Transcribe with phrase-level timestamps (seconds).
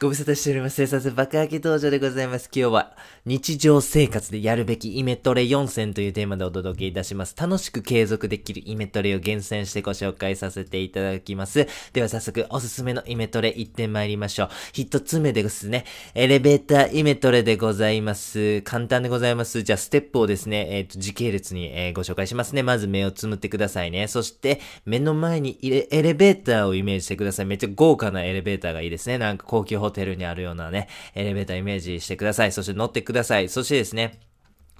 [0.00, 0.76] ご無沙汰しております。
[0.76, 2.48] 生産爆上げ登場でございます。
[2.54, 7.34] 今日は日常生活でやるべきイメトレ4選というテーマでお届けいたします。
[7.36, 11.66] 楽しく継続できるイメトレを厳選してご紹介させていただきます。
[11.92, 14.48] では早速おすすめのイメトレ行ってまいりましょう。
[14.72, 15.84] 一つ目ですね、
[16.14, 18.62] エレベーターイメトレでございます。
[18.62, 19.62] 簡単でございます。
[19.62, 22.62] じゃあステップをですね、えっ、ー、と時系列に、えー、ご紹介しますね。
[22.62, 24.06] まず目をつむってくださいね。
[24.06, 27.46] そして目の前にエレベーターをイメージしてください。
[27.46, 29.18] めっちゃ豪華なエレベーターがいいですね。
[29.18, 32.52] なんか高級ホホテルにあるようなね、エレベーターイメージしてください。
[32.52, 33.48] そして乗ってください。
[33.48, 34.20] そしてですね、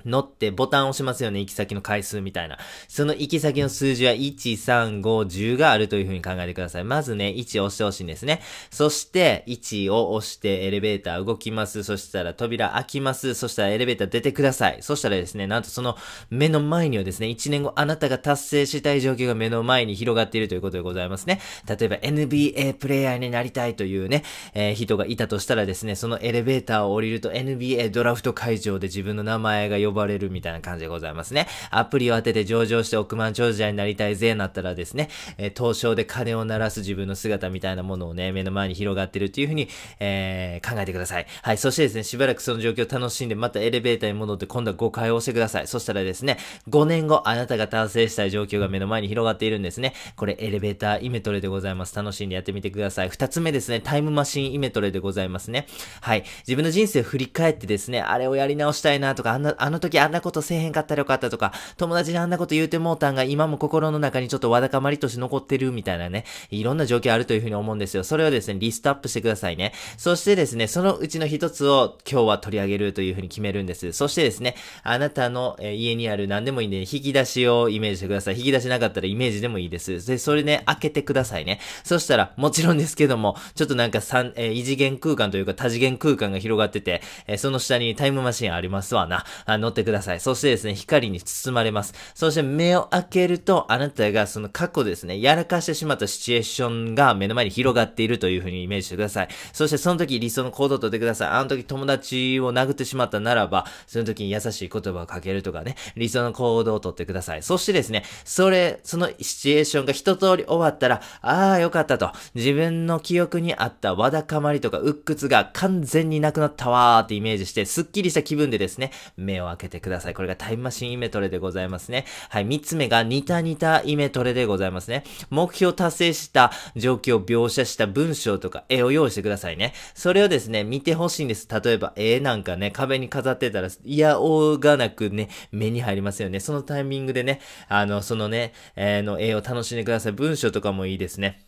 [0.05, 1.41] 乗ってボタン押しますよね。
[1.41, 2.59] 行き先の回数みたいな。
[2.89, 6.84] その行き先の数字は1、3、5、10があるというふうに考えてください。
[6.84, 8.41] まずね、1を押してほしいんですね。
[8.70, 11.84] そして、1を押してエレベーター動きます。
[11.84, 13.34] そしたら扉開きます。
[13.34, 14.79] そしたらエレベーター出てください。
[14.80, 15.97] そしたらですね、なんとその
[16.30, 21.41] 目の前にはですね、1年後あなたが達成したい状況が目の前に広がっているということでございますね。
[21.67, 31.47] 例えば NBA プレイヤーになりたいというね、えー、人がいたとしたらですね、そのエレベーターを降りると NBA ドラフト会場で自分の名前が呼呼ばれるみたいな感じでございますね。
[31.70, 39.69] アプリを当てて上場して億万長者になりたいぜなったらですね、えー、東証で金を鳴らす自分の姿みたいなものをね、目の前に広がってるっていうふうに、
[40.00, 41.27] えー、考えてください。
[41.42, 41.58] はい。
[41.58, 45.67] そしてですね、しばらくその状況を楽しんで、またエレベーターに戻って今度は5回押してください。
[45.67, 49.95] そしたらですね、5年後あなたが達成したい状況が目の前に広がっているんですね。
[50.17, 51.95] これエレベーターイメトレでございます。
[51.95, 53.11] 楽しんでやってみてください。
[53.11, 55.67] 2つ目ですね、タイムマシンイメトレでございますね。
[56.00, 56.25] はい。
[56.47, 68.05] 自分の人生を振り返ってですね、あれをやり直したいなとか、あんな、あのの時あんなことせえへんかったらよかったとか、友達にあんなこと言うてもうたんが今も心の中にちょっとわだかまりとして残ってるみたいなね、いろんな状況あるというふうに思うんですよ。
[68.05, 69.73] それをですね、リストアップしてくださいね。
[69.97, 73.93] そしてですね、そのうちの一つを今日は取り上げるというふうに決めるんです。
[73.93, 78.39] そしてですね、あなたの、え家にある何でもいいんで、引き出しをイメージしてください。
[78.39, 80.05] 引き出しなかったらイメージでもいいです。
[80.07, 81.61] で、それね、開けてくださいね。
[81.85, 89.25] そしたら、もちろんですけども、ちょっとなんか三、えー、異次元空間というか多次元空間が広がってて、えー、その下にタイムマシンありますわな。
[89.45, 90.20] あ乗ってください。
[90.20, 91.94] そしてですね、光に包まれます。
[92.14, 99.28] そして目を開けると、あなたがその過去ですね、やらかしてしまったシチュエーションが目の前に広がっているというふうにイメージしてください。
[99.52, 101.28] そしてその時理想の行動をとってください。
[101.28, 107.42] あの時友達を殴ってしまったならば、その時に優しい言葉をかけるとかね、理想の行動をとってください。
[107.42, 112.11] そしてですね、それ、そのシチュエーションが一通り終わったら、ああ、よかったと。
[112.34, 120.14] 自分の記憶にあったわだかまりとか鬱屈が完全になくなったわーってイメージして、スッキリした気分でですね、目を開けてください。
[120.14, 122.07] これがタイムマシンイメトレでございますね。
[122.30, 125.05] はい、三つ目が似た似たイメトレでございますね。
[125.30, 129.75] 目標達成した状況を描写した文章とか絵を用意してくださいね。
[129.94, 131.49] それをですね、見てほしいんです。
[131.50, 136.40] 例えば絵なんかね、壁に飾ってたら、いやおがなくね、目に入りますよね。
[136.40, 140.12] そのタイミングでね、あの、そのね、えー、の絵を楽しんでください。
[140.12, 141.48] 文章とかもいいですね。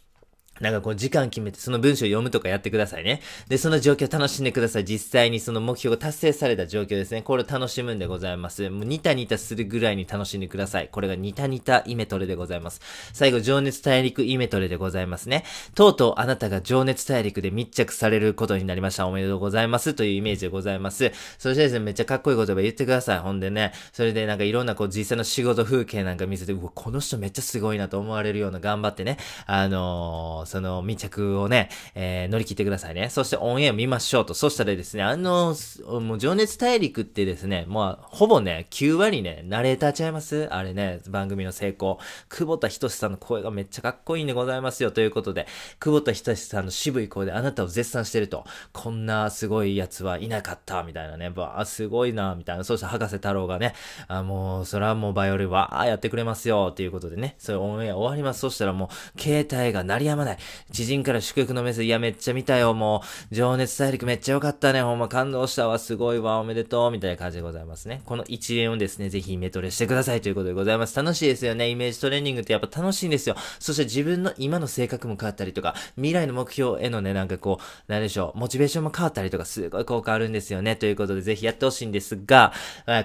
[0.61, 3.21] なんかこう時間決めてその文章を読むとかやってくださいね。
[3.49, 4.85] で、その状況楽しんでください。
[4.85, 7.23] 実際にその目標が達成された状況ですね。
[7.23, 8.69] これを楽しむんでございます。
[8.71, 10.89] もうニタニタするぐらいに楽しんでください。
[10.89, 12.81] これがニタニタイメトレでございます。
[13.13, 15.45] 最後、情熱大陸イメトレでございますね。
[15.75, 19.07] とうとうあなたが情熱大陸で密着されることになりました。
[19.07, 21.13] おめでとうございますというイメージでございます。
[21.39, 23.19] そしてですね、めっちゃかっこいい言葉言ってください。
[23.21, 29.17] ほんでね、それでなんかいろんなこう実際の仕事風景なんか見せて、うわ、この人めっちゃすごいなと思われるような頑張ってね、
[29.47, 33.09] あのー、その密着をね、えー、乗り切ってくださいね。
[33.09, 34.35] そしてオンエア見ましょうと。
[34.35, 35.55] そしたらですね、あの、
[36.01, 41.99] もう情熱大陸ってですね、もうほぼね、9割ね、ナレーターちゃいますあれね、番組の成功。
[42.29, 44.91] 久保田仁さんの声がめっちゃかっこいいんでございますよ。
[44.91, 45.47] ということで、
[45.79, 48.45] 久保田仁さんの渋い声であなたを絶賛してると。
[48.73, 51.31] こんなすごいやつはいなかった、みたいなね。
[51.31, 52.65] ばあ、すごいな、みたいな。
[52.65, 53.75] そして博士太郎がね、
[54.09, 58.41] あ、もう、それはもうバイオリンは、あ、やってくれますよ、っていうことでね、そういうオンエア終わります。
[58.41, 60.39] そしたらもう、携帯が鳴りやまない。
[60.73, 68.03] 知人から祝福のメッセージ、いや、めっちゃ見たよ、もう、情熱大陸めっちゃ良かったね、ほんま感動したわ、すごいわ、おめでとう、みたいな感じでございますね。
[68.05, 70.97] この一連をですね、ぜひイメトレしてくださいということでございます。
[70.97, 73.37] 楽しいですよね、イメージトレーニングってやっぱ楽しいんですよ。
[73.59, 82.53] そして自分の今の性格も変わったりとか、未来の目標へのね、なんかこう、なんでしょう、モチベーションも変わったりとか、すごい効果あるんですよね、ということでぜひやってほしいんですが、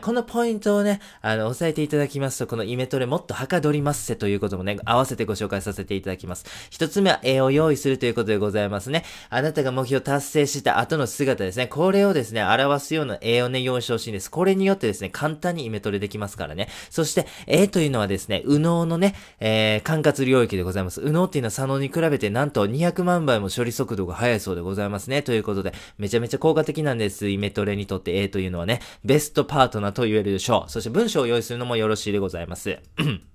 [0.02, 6.46] このポイントをね、あの、押さえていただきますと、このイメトレもっとはかどりますせということもね、合わせてご紹介させていただきます。
[6.70, 9.04] 一つ目は絵を用意するということでございますね。
[9.30, 11.68] あなたが目標達成した後の姿ですね。
[11.68, 14.30] これをですね、表すような絵をね、用意してほしいんです。
[14.30, 16.70] これによってですね、簡単にイメトレできますからね。
[16.90, 21.02] そして、絵というのはですね、右脳のね、えー、管轄領域でございます。
[21.02, 25.22] 右脳っていうのは左脳に比べてなんと200万倍も処理速度が速いそうでございますね。
[25.22, 27.30] ということで、めちゃめちゃ効果的なんです。
[27.30, 30.72] イメトレにとって絵というのはね、ベストパートナーと言えるでしょう。
[30.72, 32.80] そして文章を用意するのもよろしいでございます。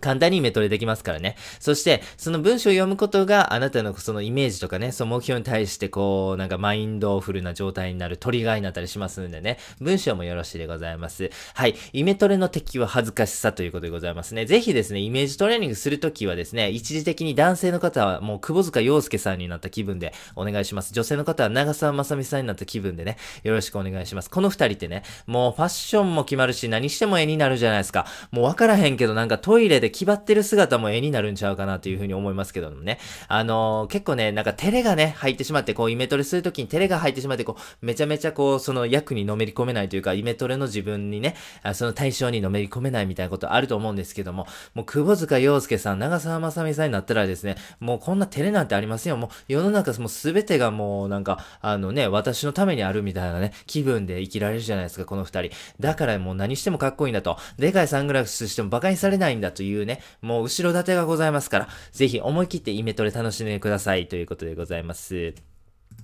[0.00, 1.36] 簡単にメトレできますからね。
[1.58, 11.30] そして、その文章を読むことがあなたのそのイメージとかね、その目標に対してこう、なんかマインドフルな状態になるトリガーになったりしますんでね、文章もよろしいでございます。
[11.54, 11.74] はい。
[11.92, 14.46] イメトレの敵は恥ずかしさということでございますね。
[14.46, 20.92] ぜひですね、イメージトレーニングするときはですね、一時的に男性の方はもう窪塚洋介さんになった気分でお願いします。
[20.92, 24.30] 女性の方は長澤まさみさんになった気分でね、よろしくお願いします。
[24.30, 28.06] この二人ってね、もうファッションも決まるし、何しても絵になるじゃないですか。
[28.30, 32.98] もうわからへんけどなんかトイイレで気張ってる姿も絵になるんちゃうかなというふうに思いますけどもね。
[33.28, 49.16] あのー、結構ね、なんか照れがね、入ってしまって、こうイメトレするときに照れが入ってしまって、こう、めちゃめちゃこう、その役にのめり込めないというか、イメトレの自分にね、あその対象にのめり込めないみたいなことあると思うんですけども、もう窪塚洋介さん、長澤まさみさんになったらですね、もうこんな照れなんてありませんよ。
[49.16, 55.50] もう世の中もうすべてがもうなんか、あのね、私のためにあるみたいなね、気分で生きられるじゃないですか、この二人。
[55.78, 57.38] だからもう何してもかっこいいんだと。
[57.58, 65.49] でかいサングラスしても馬鹿にされないんだというね、もう後ろ盾がございますから、ぜひ思い切ってイメトレ楽しんでくださいということでございます。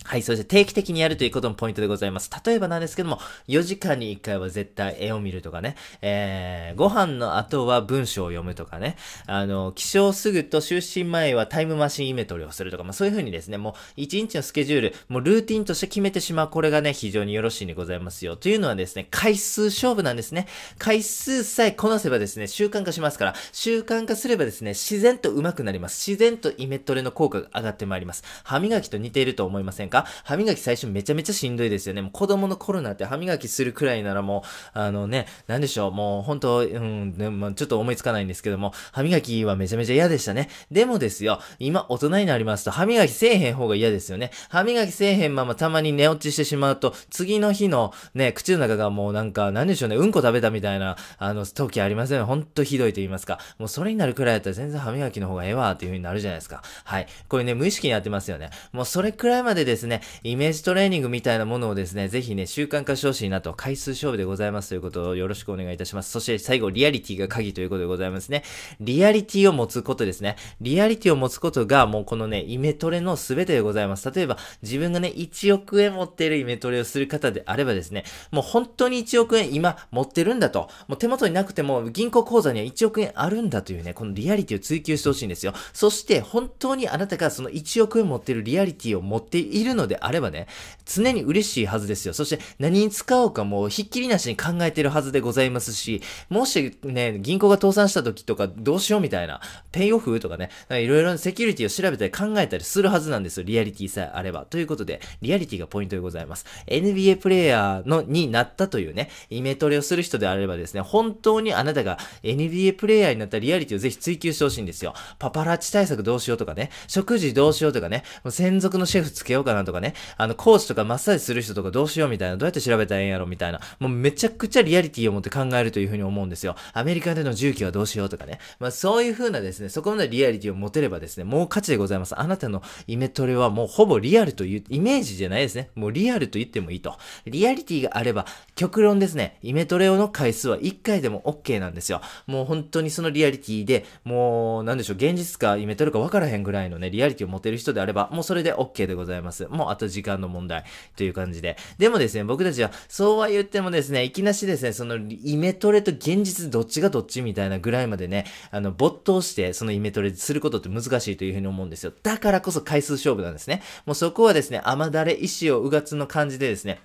[0.05, 2.31] はい、そして定期的にやるということもポイントでございます。
[2.45, 8.97] 例えばなんですけども、4時間に1回は絶対絵を見るとかね、えー、ご飯の後は文章を読むとかね、
[9.27, 18.37] あの、起床すぐと就寝前はタイムマシンイメトレをするとか、まあそういう風にですね、もう1日のスケジュール、もうルーティンとして決めてしまう、これがね、非常によろしいんでございますよ。
[18.37, 20.47] というのはですね、回数勝負なんですね。
[20.79, 26.11] 回数さえこなせばですね、習慣化しますから、習慣化すればですね、自然と上手くなります。
[26.11, 28.23] 自然とイメトレの効果が上がってまいります。
[28.45, 30.07] 歯磨きと似ていると思いませんかか？
[30.25, 32.03] 歯磨き最初めちゃめちゃしんどいですよね。
[32.03, 34.45] もう子供の頃なんて歯磨きするくらいならも
[34.75, 40.49] う、あのね、なんでしょう、もう本当、うん、ね、まあ、ちょっと思いつかないんですけども、歯磨きはめちゃめちゃ嫌でしたね。
[40.71, 44.31] でもですよ、今大人になりますと歯磨きせえへん方が嫌ですよね。
[44.49, 52.25] 歯磨きせえへんままたまに寝落ちしてしまうと、次の日のね、口の中がもうなんか、なんでしょうね、うんこ食べたみたいな、あの、時ありません、ね。
[52.25, 53.39] ほんとひどいと言いますか。
[53.59, 56.63] もうそれになるくらいだったら全然歯磨きの方がええわっていう風になるじゃないですか。
[56.85, 57.07] はい。
[57.29, 58.51] これね、無意識にやってますよね。
[58.73, 66.11] もうそれくらいまででですね、イメージトレーニングみたいなものをですね、ぜひね、習慣化してほしいなと、回数勝負でございますということをよろしくお願いいたします。
[66.11, 68.43] そして最後、リアリティが鍵ということでございますね。
[68.81, 70.37] リアリティを持つことですね。
[70.61, 74.11] リアリティを持つことが、もうこのね、イメトレの全てでございます。
[74.11, 85.53] 例えば、自分がね、1億円持っているイメトレをする方であればですね、もう本当に1億円今持ってるんだと、もう手元になくても銀行口座には1億円あるんだというね、このリアリティを追求してほしいんですよ。
[85.75, 90.47] そして、本当にあなたがその1億円持ってるリアリティを持っているのであればね、
[90.85, 92.15] 常に嬉しいはずですよ。
[92.15, 99.41] そして何に使おうかもうひっきりなしに考えてるはずでございますし、もしね、銀行が倒産した時とかどうしようみたいな、
[99.73, 103.45] ペイオフとかね、いろいろセキュリティを調べたり考えたりするはずなんですよ。
[103.45, 104.47] リアリティさえあれば。
[104.47, 106.47] ということで、リアリティがポイントでございます。
[106.67, 114.95] NBA プレイヤーの、になったというね、イメトレをする人であればですね、本当にあなたが NBA プレイヤーになったリアリティをぜひ追求してほしいんですよ。
[115.19, 126.57] パパラッチ対策どうしようとかね、食事どうしようとかね、専属のシェフつけようかななとかね、あの、コーチとかマッサージする人とかどうしようみたいな、どうやって調べたらええんやろみたいな、もうめちゃくちゃリアリティを持って考えるというふうに思うんですよ。
[126.73, 128.39] アメリカでの重機はどうしようとかね。
[128.59, 132.19] まあそういう風なですね、そこまでリアリティを持てればですね、もう価値でございます。
[132.19, 135.71] あなたのイメトレはもうほぼリアルという、イメージじゃないですね。
[135.75, 136.97] もうリアルと言ってもいいと。
[137.27, 142.01] リアリティがあれば、極論ですね、イメトレの回数は1回でも OK なんですよ。
[142.27, 149.46] もう本当にそのリアリティで、もう、なんでしょう、現実かイメトレか分からへんぐらいのね、リアリティを持てる人であれば、もうそれで OK でございます。
[149.51, 150.65] もうあと時間の問題
[150.97, 151.57] という感じで。
[151.79, 161.93] でもですね、僕たちは、そうは言ってもですね、いきなしですね、そのイメトレと現実どっちがどっちみたいなぐらいまでね、あの、没頭してそのイメトレすることって難しいというふうに思うんですよ。
[162.03, 163.63] だからこそ回数勝負なんですね。
[163.85, 166.81] もうそこはですね、甘だれ意志をうがつの感じでですね、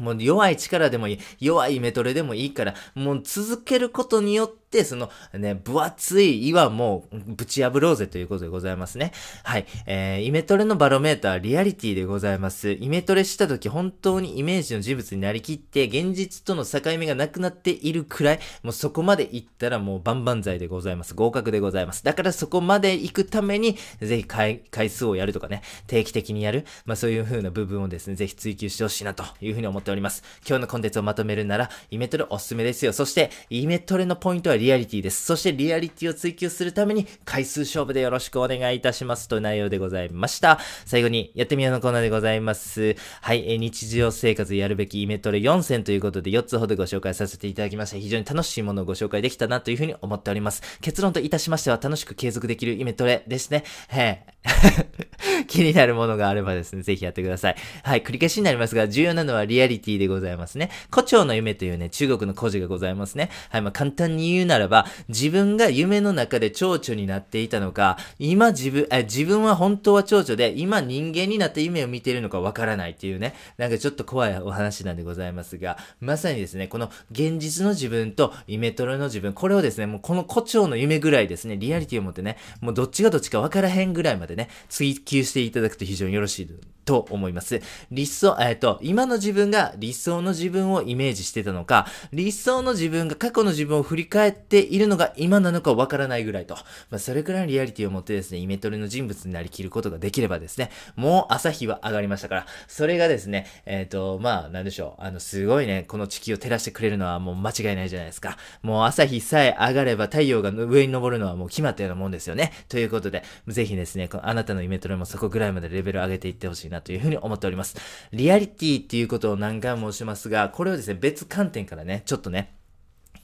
[0.00, 9.12] もう弱い力でもいい、弱いイメトレでもいいから、もう続けることによって、そのね、分厚い岩もぶち破ろうぜということでございますね。
[9.44, 9.66] はい。
[9.86, 12.72] えー、イメトレのバロメーター、リアリティでございます。
[12.72, 21.14] イメトレした時、本当にイメージの人物になりきって、現実との境目がなくなっているくらい、もうそこまで行ったらもう万々歳でございます。
[21.14, 22.04] 合格でございます。
[22.04, 30.22] だからそこまで行くために、ぜひ回数をやるとかね、定期的にやる、まあそういう風な部分をですね、ぜひ追求してほしいなという風に思っております。
[30.46, 32.92] 今日のコンテンツをまとめるなら、イメトレおすすめですよ。
[32.92, 35.24] そして、イメトレのポイントはリアリティです。
[35.24, 40.58] そしてリアリティを追求するために回数勝負でよろしくお願いいたしますという内容でございました。
[40.84, 42.96] 最後にやってみようのコーナーでございます。
[43.20, 47.96] はい、え日常生活やるべきイメトレ4選ということで4つほどご紹介させていただきました。
[47.96, 50.62] 非常に楽しいものをご紹介できたなというふうに思っております。
[50.80, 53.64] 結論といたしましては楽しく継続できるイメトレですね。
[53.88, 54.24] へ
[55.46, 57.56] 気になるものがあればですね、ぜひやってください。
[57.82, 60.70] はい、繰り返しになりますが、重要なのはリアリティでございますね。
[60.90, 63.30] 胡蝶の夢というね、中国の故事がございますね。
[63.50, 86.48] はい、まあ簡単に言うならば、自分が夢の中で蝶々になっていたのか、今自分、え、自分は本当は蝶々で、今人間になって夢を見ているのかわからないっていうね、なんかちょっと怖いお話なんでございますが、まさにですね、この現実の自分とイメトレの自分、これをですね、もうこの胡蝶の夢ぐらいですね、リアリティを持ってね、もうどっちがどっちかわからへんぐらいまでね、追求していただくと非常によろしい
[86.88, 87.60] と思います。
[87.90, 96.54] 理想、えっ、ー、と、今の自分が理想の自分をイメージしてたのか、理想の自分が過去の自分を振り返っているのが今なのかわからないぐらいと。
[96.88, 105.02] まあ、それくらいのリアリティを持ってですね、イメトレの人物になりきることができればですね、もう朝日は上がりましたから、それがですね、えっ、ー、と、まあ、なんでしょう。
[105.02, 108.38] あの、すごいね、この地球を照らしてくれるのはもう間違いないじゃないですか。
[108.62, 112.52] もう朝日さえ上がれば太陽が上に昇るのはもう決まったようなもんですよね。
[112.70, 117.76] ということで、ぜひですね、あなたのイメトレもそこぐらいまでレベル上げていってほしいなというふうに思っております。
[118.12, 122.57] リアリティっていうことを何回もしますが、これをですね、別観点からね、ちょっとね、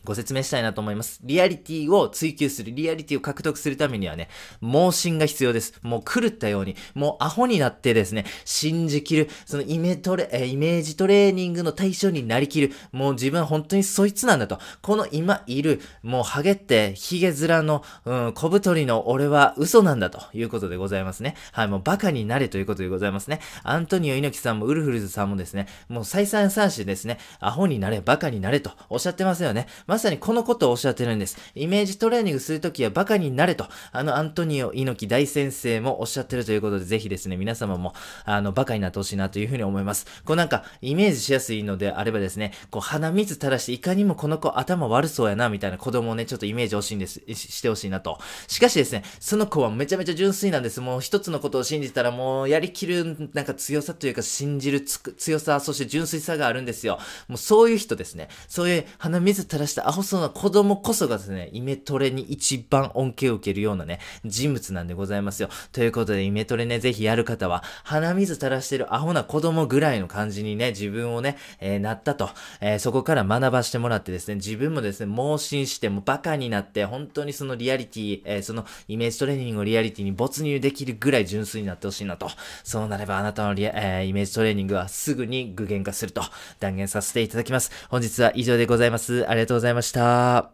[0.05, 1.21] ご説明したいなと思います。
[1.23, 4.29] リアリティを追求する、リアリティを獲得するためにはね、
[4.61, 5.75] 盲信が必要です。
[5.83, 14.59] もう狂ったように、もうアホになってですね、信じきる、そのイメトレ、えイメージトレーニングの対象になりきる、もう自分は本当にそいつなんだと。
[14.83, 21.37] この今いる、もうハゲって、ヒゲ面の、うん、小太りの俺は嘘なんだということでございますね。
[21.53, 23.41] はい、もうバカになれということでございますね。
[23.63, 29.67] アントニオ猪木さんもウルフルズさんもですね、もう再三三子ですね、アホになれ、バカになれとおっしゃってますよね。
[29.87, 31.39] ままさにこのことをおっしゃってるんです。
[31.55, 40.07] イメージトレーニングするときはバカになれと、あのアントニオ猪木大先生もおっしゃってるということで、ぜひですね、皆様も、あの、バカになってほしいなというふうに思います。
[40.25, 48.19] こうなんか、イメージしやすいのであればですね、こう鼻水垂らして、いかにもこの子頭悪そうやな、みたいな子供をね、ちょっとイメージ欲しんです、してほしいなと。
[48.49, 50.81] しかしですね、その子はめちゃめちゃ純粋なんです。
[50.81, 56.99] もう一つのことを信じたら、もうやりきる、なんか強さというか、信じる強さ、そして純粋さがあるんですよ。
[57.29, 58.27] もうそういう人ですね。
[58.49, 65.49] そういう鼻水垂らしたアホそうな子供こそがですね、イメトレに一番恩恵を受けるようなね、人物なんでございますよ。
[65.73, 82.31] ということで、イメトレね、ぜひやる方は、鼻水垂らしてるアホな子供ぐらいの感じにね、自分をね、えー、なったと、えー、そこから学ばしてもらってですね、自分もですね、盲信して、もバカになって、本当にそのリアリティ、えー、そのイメージトレーニングをリアリティに没入できるぐらい純粋になってほしいなと。
[82.63, 86.23] そうなればあなたのリア、えー、イメージトレーニングはすぐに具現化すると
[86.61, 87.71] 断言させていただきます。
[87.89, 89.29] 本日は以上でございます。
[89.29, 90.54] ありがとうございますました。